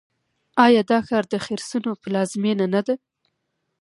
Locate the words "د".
1.29-1.35